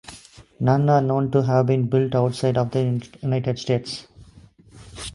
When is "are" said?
0.89-0.99